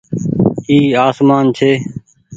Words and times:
اي 0.69 0.77
آسمان 1.07 1.45
ڇي۔ 1.57 1.71